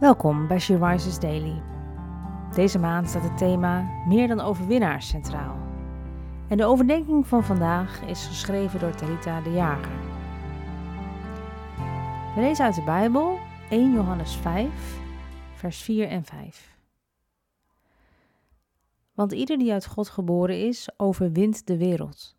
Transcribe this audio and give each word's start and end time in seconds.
Welkom 0.00 0.46
bij 0.46 0.58
She 0.58 0.76
Rises 0.76 1.18
Daily. 1.18 1.62
Deze 2.54 2.78
maand 2.78 3.08
staat 3.08 3.22
het 3.22 3.38
thema 3.38 4.04
Meer 4.06 4.28
dan 4.28 4.40
overwinnaars 4.40 5.08
centraal. 5.08 5.56
En 6.48 6.56
de 6.56 6.64
overdenking 6.64 7.26
van 7.26 7.44
vandaag 7.44 8.02
is 8.02 8.26
geschreven 8.26 8.80
door 8.80 8.94
Tarita 8.94 9.40
de 9.40 9.52
Jager. 9.52 9.92
We 12.34 12.40
lezen 12.40 12.64
uit 12.64 12.74
de 12.74 12.82
Bijbel 12.82 13.38
1 13.70 13.92
Johannes 13.92 14.36
5, 14.36 15.00
vers 15.52 15.82
4 15.82 16.08
en 16.08 16.24
5. 16.24 16.76
Want 19.12 19.32
ieder 19.32 19.58
die 19.58 19.72
uit 19.72 19.86
God 19.86 20.08
geboren 20.08 20.66
is, 20.66 20.88
overwint 20.96 21.66
de 21.66 21.76
wereld. 21.76 22.36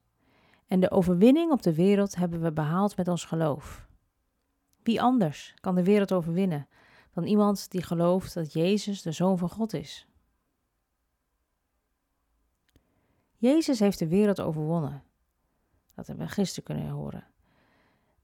En 0.67 0.79
de 0.79 0.91
overwinning 0.91 1.51
op 1.51 1.61
de 1.61 1.75
wereld 1.75 2.15
hebben 2.15 2.41
we 2.41 2.51
behaald 2.51 2.97
met 2.97 3.07
ons 3.07 3.25
geloof. 3.25 3.87
Wie 4.83 5.01
anders 5.01 5.53
kan 5.61 5.75
de 5.75 5.83
wereld 5.83 6.13
overwinnen 6.13 6.67
dan 7.15 7.23
iemand 7.23 7.71
die 7.71 7.83
gelooft 7.83 8.33
dat 8.33 8.53
Jezus 8.53 9.01
de 9.01 9.11
Zoon 9.11 9.37
van 9.37 9.49
God 9.49 9.73
is? 9.73 10.07
Jezus 13.37 13.79
heeft 13.79 13.99
de 13.99 14.07
wereld 14.07 14.41
overwonnen. 14.41 15.03
Dat 15.93 16.07
hebben 16.07 16.25
we 16.25 16.31
gisteren 16.31 16.63
kunnen 16.63 16.89
horen. 16.89 17.27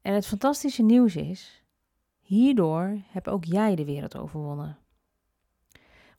En 0.00 0.14
het 0.14 0.26
fantastische 0.26 0.82
nieuws 0.82 1.16
is, 1.16 1.64
hierdoor 2.20 3.00
heb 3.06 3.28
ook 3.28 3.44
jij 3.44 3.74
de 3.74 3.84
wereld 3.84 4.16
overwonnen. 4.16 4.78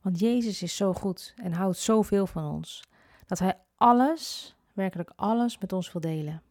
Want 0.00 0.18
Jezus 0.18 0.62
is 0.62 0.76
zo 0.76 0.92
goed 0.92 1.34
en 1.36 1.52
houdt 1.52 1.78
zoveel 1.78 2.26
van 2.26 2.44
ons, 2.44 2.82
dat 3.26 3.38
Hij 3.38 3.58
alles, 3.74 4.56
werkelijk 4.72 5.12
alles, 5.16 5.58
met 5.58 5.72
ons 5.72 5.92
wil 5.92 6.00
delen. 6.00 6.42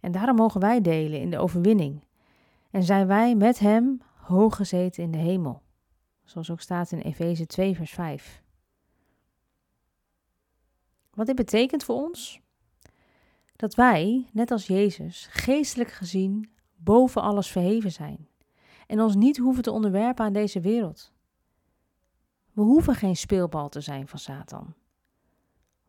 En 0.00 0.12
daarom 0.12 0.36
mogen 0.36 0.60
wij 0.60 0.80
delen 0.80 1.20
in 1.20 1.30
de 1.30 1.38
overwinning. 1.38 2.04
En 2.70 2.82
zijn 2.82 3.06
wij 3.06 3.34
met 3.34 3.58
Hem 3.58 4.02
hoog 4.26 4.56
gezeten 4.56 5.02
in 5.02 5.10
de 5.10 5.18
hemel. 5.18 5.62
Zoals 6.24 6.50
ook 6.50 6.60
staat 6.60 6.92
in 6.92 6.98
Efeze 6.98 7.46
2, 7.46 7.76
vers 7.76 7.90
5. 7.90 8.42
Wat 11.10 11.26
dit 11.26 11.36
betekent 11.36 11.84
voor 11.84 11.96
ons? 11.96 12.40
Dat 13.56 13.74
wij, 13.74 14.26
net 14.32 14.50
als 14.50 14.66
Jezus, 14.66 15.28
geestelijk 15.30 15.90
gezien 15.90 16.50
boven 16.76 17.22
alles 17.22 17.50
verheven 17.50 17.92
zijn 17.92 18.28
en 18.86 19.00
ons 19.00 19.14
niet 19.14 19.36
hoeven 19.36 19.62
te 19.62 19.70
onderwerpen 19.70 20.24
aan 20.24 20.32
deze 20.32 20.60
wereld. 20.60 21.12
We 22.52 22.62
hoeven 22.62 22.94
geen 22.94 23.16
speelbal 23.16 23.68
te 23.68 23.80
zijn 23.80 24.08
van 24.08 24.18
Satan. 24.18 24.74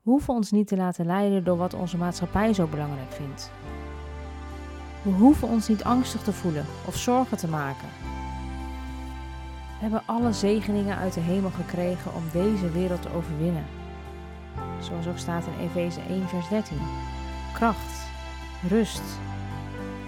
We 0.01 0.11
hoeven 0.11 0.33
ons 0.33 0.51
niet 0.51 0.67
te 0.67 0.75
laten 0.75 1.05
leiden 1.05 1.43
door 1.43 1.57
wat 1.57 1.73
onze 1.73 1.97
maatschappij 1.97 2.53
zo 2.53 2.67
belangrijk 2.67 3.11
vindt. 3.11 3.51
We 5.03 5.09
hoeven 5.09 5.47
ons 5.47 5.67
niet 5.67 5.83
angstig 5.83 6.23
te 6.23 6.33
voelen 6.33 6.65
of 6.87 6.95
zorgen 6.95 7.37
te 7.37 7.47
maken. 7.47 7.89
We 9.75 9.81
hebben 9.81 10.01
alle 10.05 10.33
zegeningen 10.33 10.97
uit 10.97 11.13
de 11.13 11.19
hemel 11.19 11.49
gekregen 11.49 12.13
om 12.13 12.23
deze 12.31 12.71
wereld 12.71 13.01
te 13.01 13.13
overwinnen. 13.15 13.65
Zoals 14.79 15.07
ook 15.07 15.17
staat 15.17 15.43
in 15.45 15.65
Efeze 15.65 15.99
1, 16.09 16.27
vers 16.27 16.49
13. 16.49 16.77
Kracht, 17.53 18.07
rust, 18.67 19.03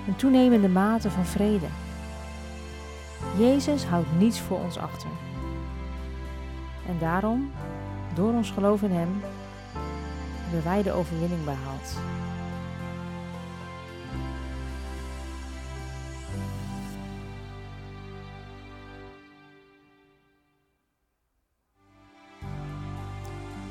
een 0.08 0.16
toenemende 0.16 0.70
mate 0.70 1.12
van 1.12 1.26
vrede. 1.26 1.68
Jezus 3.38 3.86
houdt 3.86 4.18
niets 4.18 4.40
voor 4.40 4.60
ons 4.60 4.78
achter. 4.78 5.10
En 6.88 6.98
daarom, 7.00 7.52
door 8.14 8.34
ons 8.34 8.52
geloof 8.52 8.82
in 8.82 8.92
Hem, 8.92 9.22
hebben 10.44 10.64
wij 10.64 10.84
de 10.84 10.92
overwinning 10.92 11.44
behaald. 11.44 11.96